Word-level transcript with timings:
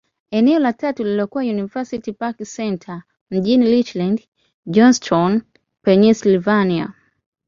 Eneo 0.31 0.59
la 0.59 0.73
tatu 0.73 1.03
lililokuwa 1.03 1.43
University 1.43 2.13
Park 2.13 2.37
Centre, 2.55 3.01
mjini 3.29 3.65
Richland, 3.71 4.27
Johnstown, 4.65 5.41
Pennyslvania. 5.81 6.93